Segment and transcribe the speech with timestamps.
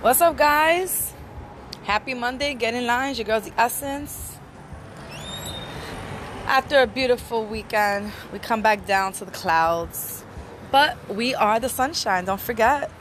[0.00, 1.12] What's up, guys?
[1.82, 2.54] Happy Monday.
[2.54, 3.16] Get in line.
[3.16, 4.38] Your girl's the Essence.
[6.46, 10.22] After a beautiful weekend, we come back down to the clouds.
[10.70, 12.26] But we are the sunshine.
[12.26, 12.92] Don't forget.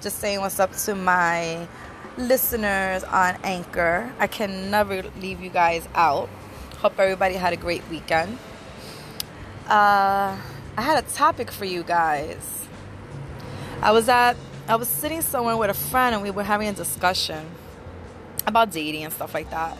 [0.00, 1.68] Just saying what's up to my
[2.16, 4.10] listeners on Anchor.
[4.18, 6.30] I can never leave you guys out.
[6.78, 8.38] Hope everybody had a great weekend.
[9.68, 10.34] Uh,
[10.78, 12.66] I had a topic for you guys.
[13.82, 14.34] I was at
[14.68, 17.48] I was sitting somewhere with a friend and we were having a discussion
[18.46, 19.78] about dating and stuff like that.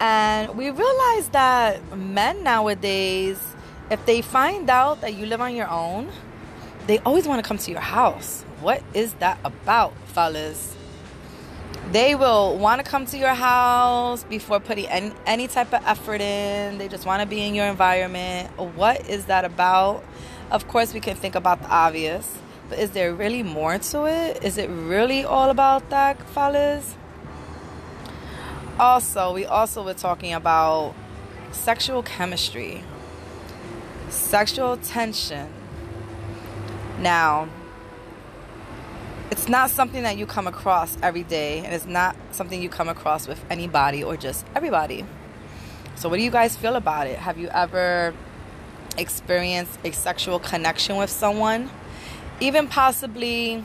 [0.00, 3.38] And we realized that men nowadays,
[3.88, 6.08] if they find out that you live on your own,
[6.88, 8.44] they always want to come to your house.
[8.60, 10.76] What is that about, fellas?
[11.92, 16.20] They will want to come to your house before putting any, any type of effort
[16.20, 16.78] in.
[16.78, 18.50] They just want to be in your environment.
[18.74, 20.04] What is that about?
[20.50, 24.42] Of course, we can think about the obvious but is there really more to it?
[24.44, 26.96] Is it really all about that, fellas?
[28.78, 30.94] Also, we also were talking about
[31.52, 32.82] sexual chemistry,
[34.10, 35.48] sexual tension.
[36.98, 37.48] Now,
[39.30, 42.88] it's not something that you come across every day, and it's not something you come
[42.88, 45.04] across with anybody or just everybody.
[45.94, 47.18] So, what do you guys feel about it?
[47.18, 48.14] Have you ever
[48.98, 51.70] experienced a sexual connection with someone?
[52.40, 53.64] Even possibly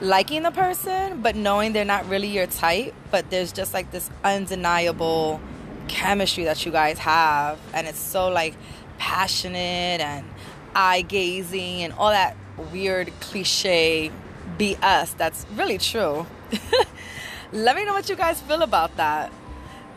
[0.00, 4.10] liking the person, but knowing they're not really your type, but there's just like this
[4.24, 5.40] undeniable
[5.88, 8.54] chemistry that you guys have, and it's so like
[8.98, 10.26] passionate and
[10.74, 12.36] eye gazing and all that
[12.72, 14.10] weird cliche
[14.58, 16.26] BS that's really true.
[17.52, 19.32] Let me know what you guys feel about that.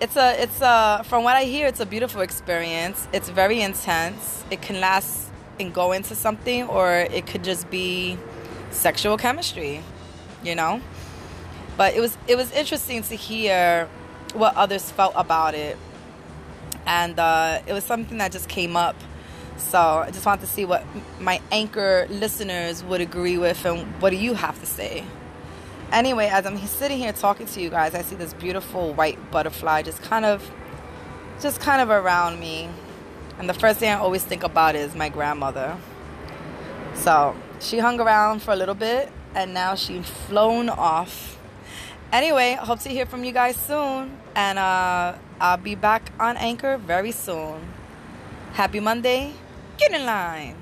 [0.02, 3.08] It's a it's a from what I hear it's a beautiful experience.
[3.12, 4.44] It's very intense.
[4.50, 5.30] It can last
[5.60, 8.18] and go into something or it could just be
[8.72, 9.82] sexual chemistry
[10.44, 10.82] you know?
[11.78, 13.90] But it was it was interesting to hear
[14.34, 15.78] what others felt about it.
[16.86, 18.96] And uh, it was something that just came up.
[19.58, 20.84] So i just wanted to see what
[21.20, 25.04] my anchor listeners would agree with and what do you have to say?
[25.92, 29.82] Anyway as i'm sitting here talking to you guys i see this beautiful white butterfly
[29.82, 30.50] just kind of
[31.42, 32.70] just kind of around me
[33.40, 35.78] and the first thing I always think about is my grandmother.
[36.94, 41.40] So she hung around for a little bit and now she's flown off.
[42.12, 44.18] Anyway, hope to hear from you guys soon.
[44.36, 47.62] And uh, I'll be back on Anchor very soon.
[48.54, 49.34] Happy Monday.
[49.78, 50.56] Get in line.